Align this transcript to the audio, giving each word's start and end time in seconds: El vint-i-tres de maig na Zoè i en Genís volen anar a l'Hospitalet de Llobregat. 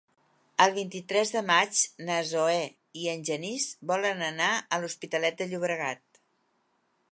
El 0.63 0.71
vint-i-tres 0.77 1.33
de 1.33 1.43
maig 1.49 1.81
na 2.07 2.15
Zoè 2.29 2.57
i 3.03 3.05
en 3.13 3.23
Genís 3.31 3.69
volen 3.93 4.23
anar 4.31 4.51
a 4.79 4.83
l'Hospitalet 4.85 5.39
de 5.43 5.51
Llobregat. 5.53 6.21